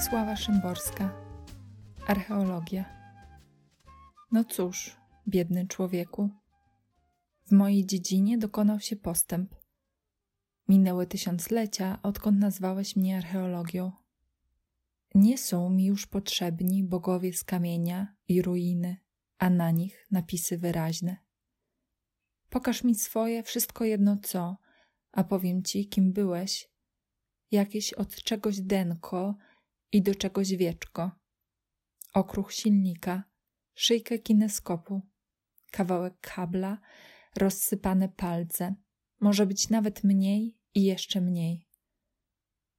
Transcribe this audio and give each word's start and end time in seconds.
Wisława 0.00 0.36
Szymborska 0.36 1.14
Archeologia 2.06 2.84
No 4.32 4.44
cóż, 4.44 4.96
biedny 5.28 5.66
człowieku, 5.66 6.30
w 7.46 7.52
mojej 7.52 7.86
dziedzinie 7.86 8.38
dokonał 8.38 8.80
się 8.80 8.96
postęp. 8.96 9.54
Minęły 10.68 11.06
tysiąclecia, 11.06 11.98
odkąd 12.02 12.38
nazwałeś 12.38 12.96
mnie 12.96 13.16
archeologią. 13.16 13.92
Nie 15.14 15.38
są 15.38 15.70
mi 15.70 15.84
już 15.84 16.06
potrzebni 16.06 16.84
bogowie 16.84 17.32
z 17.32 17.44
kamienia 17.44 18.16
i 18.28 18.42
ruiny, 18.42 18.96
a 19.38 19.50
na 19.50 19.70
nich 19.70 20.06
napisy 20.10 20.58
wyraźne. 20.58 21.16
Pokaż 22.50 22.84
mi 22.84 22.94
swoje 22.94 23.42
wszystko 23.42 23.84
jedno 23.84 24.16
co, 24.22 24.56
a 25.12 25.24
powiem 25.24 25.62
ci, 25.62 25.88
kim 25.88 26.12
byłeś. 26.12 26.70
Jakieś 27.50 27.92
od 27.92 28.14
czegoś 28.14 28.60
denko 28.60 29.34
i 29.92 30.02
do 30.02 30.14
czegoś 30.14 30.54
wieczko. 30.54 31.10
Okruch 32.14 32.52
silnika, 32.52 33.24
szyjkę 33.74 34.18
kineskopu, 34.18 35.02
kawałek 35.70 36.20
kabla, 36.20 36.78
rozsypane 37.36 38.08
palce, 38.08 38.74
może 39.20 39.46
być 39.46 39.68
nawet 39.68 40.04
mniej 40.04 40.58
i 40.74 40.84
jeszcze 40.84 41.20
mniej. 41.20 41.68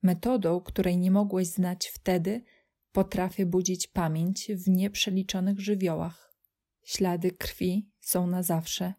Metodą, 0.03 0.61
której 0.61 0.97
nie 0.97 1.11
mogłeś 1.11 1.47
znać 1.47 1.87
wtedy, 1.87 2.43
potrafię 2.91 3.45
budzić 3.45 3.87
pamięć 3.87 4.51
w 4.55 4.69
nieprzeliczonych 4.69 5.59
żywiołach. 5.59 6.35
Ślady 6.83 7.31
krwi 7.31 7.91
są 7.99 8.27
na 8.27 8.43
zawsze. 8.43 8.93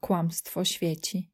Kłamstwo 0.00 0.64
świeci. 0.64 1.32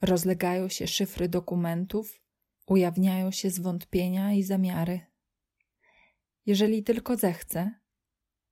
Rozlegają 0.00 0.68
się 0.68 0.86
szyfry 0.86 1.28
dokumentów, 1.28 2.21
ujawniają 2.66 3.30
się 3.30 3.50
zwątpienia 3.50 4.32
i 4.32 4.42
zamiary. 4.42 5.00
Jeżeli 6.46 6.82
tylko 6.82 7.16
zechcę, 7.16 7.70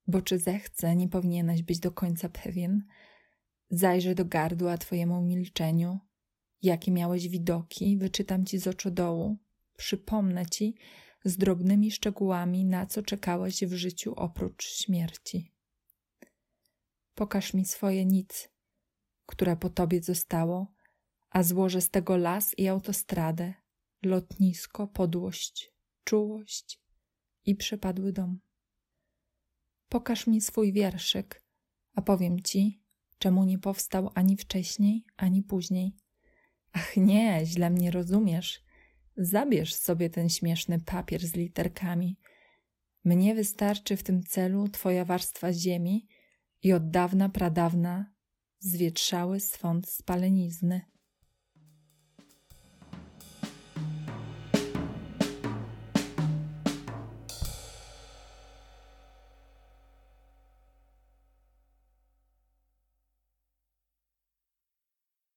bo 0.06 0.22
czy 0.22 0.39
zechcę, 0.39 0.97
nie 0.97 1.08
powinieneś 1.08 1.62
być 1.62 1.78
do 1.78 1.92
końca 1.92 2.28
pewien, 2.28 2.84
zajrzę 3.70 4.14
do 4.14 4.25
gardła 4.25 4.78
Twojemu 4.78 5.22
milczeniu, 5.22 5.98
jakie 6.62 6.92
miałeś 6.92 7.28
widoki, 7.28 7.97
wyczytam 7.97 8.44
Ci 8.44 8.58
z 8.58 8.66
oczodołu, 8.66 9.38
przypomnę 9.77 10.47
Ci 10.47 10.75
z 11.25 11.36
drobnymi 11.36 11.91
szczegółami, 11.91 12.64
na 12.64 12.86
co 12.86 13.03
czekałeś 13.03 13.64
w 13.64 13.72
życiu 13.72 14.14
oprócz 14.14 14.64
śmierci. 14.64 15.53
Pokaż 17.14 17.55
mi 17.55 17.64
swoje 17.64 18.05
nic, 18.05 18.48
które 19.27 19.56
po 19.56 19.70
Tobie 19.70 20.03
zostało, 20.03 20.72
a 21.31 21.42
złożę 21.42 21.81
z 21.81 21.91
tego 21.91 22.16
las 22.16 22.58
i 22.58 22.69
autostradę, 22.69 23.55
lotnisko, 24.03 24.87
podłość, 24.87 25.73
czułość 26.05 26.81
i 27.45 27.55
przepadły 27.55 28.12
dom. 28.12 28.41
Pokaż 29.89 30.27
mi 30.27 30.41
swój 30.41 30.73
wierszyk, 30.73 31.45
a 31.95 32.03
powiem 32.03 32.41
ci, 32.41 32.83
czemu 33.19 33.45
nie 33.45 33.59
powstał 33.59 34.11
ani 34.15 34.37
wcześniej, 34.37 35.05
ani 35.17 35.43
później. 35.43 35.97
Ach 36.73 36.97
nie, 36.97 37.41
źle 37.45 37.71
mnie 37.71 37.91
rozumiesz. 37.91 38.65
Zabierz 39.17 39.75
sobie 39.75 40.11
ten 40.11 40.28
śmieszny 40.28 40.81
papier 40.81 41.27
z 41.27 41.34
literkami. 41.34 42.19
Mnie 43.05 43.34
wystarczy 43.34 43.97
w 43.97 44.03
tym 44.03 44.23
celu 44.23 44.69
twoja 44.69 45.05
warstwa 45.05 45.53
ziemi 45.53 46.09
i 46.62 46.73
od 46.73 46.91
dawna 46.91 47.28
pradawna 47.28 48.12
zwietrzały 48.59 49.41
swąd 49.41 49.89
spalenizny. 49.89 50.81